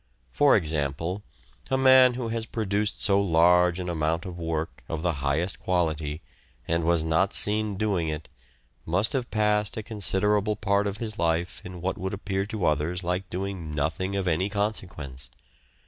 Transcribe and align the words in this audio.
For 0.31 0.55
example, 0.55 1.21
a 1.69 1.77
man 1.77 2.15
who 2.15 2.29
has 2.29 2.47
produced 2.47 3.03
so 3.03 3.21
large 3.21 3.77
an 3.79 3.87
amount 3.87 4.25
of 4.25 4.35
work 4.39 4.83
of 4.89 5.03
the 5.03 5.13
highest 5.21 5.59
quality, 5.59 6.23
and 6.67 6.83
was 6.85 7.03
not 7.03 7.35
seen 7.35 7.75
doing 7.77 8.07
it, 8.07 8.27
must 8.83 9.13
have 9.13 9.29
passed 9.29 9.77
a 9.77 9.83
considerable 9.83 10.55
part 10.55 10.87
of 10.87 10.97
his 10.97 11.19
life 11.19 11.61
in 11.63 11.81
what 11.81 11.99
would 11.99 12.15
appear 12.15 12.47
to 12.47 12.65
others 12.65 13.03
like 13.03 13.29
doing 13.29 13.75
nothing 13.75 14.15
of 14.15 14.27
any 14.27 14.49
consequence. 14.49 15.29